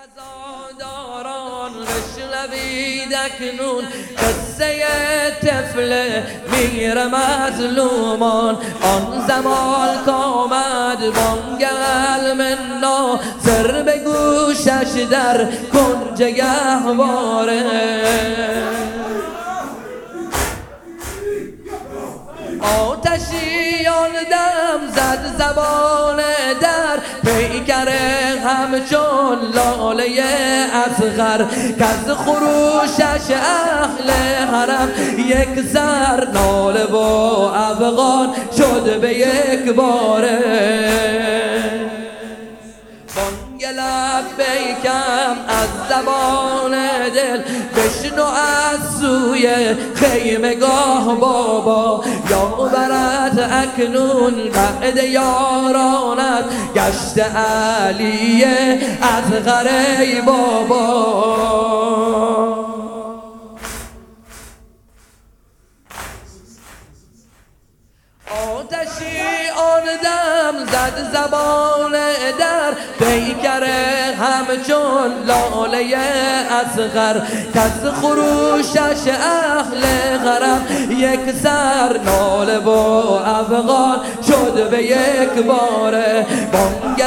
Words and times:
عزاداران 0.00 1.72
بشنوید 1.72 3.14
اکنون 3.14 3.84
قصه 4.18 4.80
طفل 5.42 6.22
میر 6.52 7.06
مظلومان 7.06 8.58
آن 8.82 9.26
زمان 9.28 10.04
کامد 10.06 10.98
بانگل 10.98 12.32
منا 12.32 13.20
سر 13.44 13.82
به 13.82 13.98
گوشش 13.98 15.02
در 15.10 15.44
کنج 15.72 16.22
گهواره. 16.22 17.64
آتشی 22.60 23.86
آن 23.86 24.12
دم 24.30 24.92
زد 24.94 25.36
زبان 25.38 26.16
در 26.60 26.98
پیکر 27.24 27.99
همچون 28.60 29.38
لاله 29.54 30.22
اصغر 30.86 31.44
که 31.78 32.14
خروشش 32.14 33.34
اهل 33.34 34.10
حرم. 34.52 34.88
یک 35.18 35.66
سر 35.72 36.28
ناله 36.34 36.84
و 36.84 36.96
افغان 36.96 38.28
شد 38.56 39.00
به 39.00 39.14
یک 39.14 39.74
باره. 39.74 40.89
بیکم 44.36 45.36
از 45.48 45.68
زبان 45.88 46.70
دل 47.08 47.42
بشنو 47.76 48.24
از 48.24 49.00
سوی 49.00 49.74
خیمه 49.94 50.54
گاه 50.54 51.16
بابا. 51.20 52.04
یا 52.30 52.46
برد 52.46 53.50
اکنون 53.52 54.34
بعد 54.50 54.96
یارانت 54.96 56.44
گشت 56.74 57.18
علیه 57.18 58.78
از 59.02 59.44
غره 59.44 60.22
بابا. 60.26 61.60
آتشی 68.30 69.48
آن 69.56 69.84
دم 70.02 70.29
زد 70.66 71.12
زبان 71.12 71.92
در 72.38 72.72
پیکر 72.98 73.64
همچون 74.20 75.26
لاله 75.26 75.96
اصغر 76.50 77.20
کس 77.54 78.00
خروشش 78.02 79.08
اهل 79.08 79.82
غرم 80.24 80.66
یک 80.90 81.20
سر 81.42 81.98
ناله 82.04 82.58
و 82.58 82.70
افغان 82.70 83.98
شد 84.28 84.70
به 84.70 84.82
یک 84.82 85.44
باره 85.46 86.26
بانگ 86.52 87.02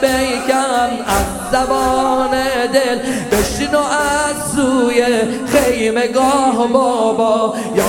بیکم 0.00 0.90
از 1.06 1.52
زبان 1.52 2.30
دل 2.72 2.98
بشنو 3.32 3.78
از 3.78 4.52
سوی 4.56 5.04
خیمه 5.46 6.08
گاه 6.08 6.68
بابا. 6.72 7.54
یا 7.76 7.84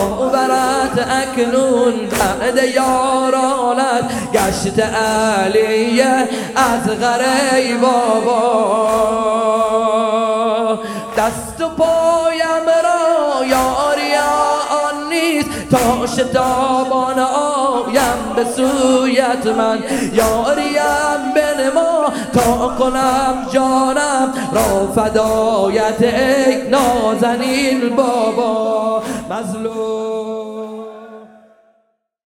اکنون 1.00 1.94
بعد 1.94 2.64
یارانت 2.76 4.32
گشت 4.34 4.80
علیه 4.80 6.30
از 6.56 6.90
غره 7.00 7.78
بابا. 7.82 9.22
دست 11.18 11.62
و 11.62 11.70
پایم 11.70 12.66
را 12.84 13.46
یاری 13.46 14.16
آن 14.70 15.10
نیست 15.10 15.50
تا 15.72 16.08
شتابان 16.08 17.20
آیم 17.20 18.36
به 18.36 18.46
سویت 18.56 19.46
من. 19.58 19.80
یاریم 20.14 21.34
بنما 21.36 22.14
تا 22.34 22.76
کنم 22.80 23.48
جانم 23.54 24.34
را 24.54 24.92
فدایت 24.96 26.02
ای 26.02 26.70
نازنین 26.70 27.96
بابا. 27.96 29.04
مظلوم 29.30 30.11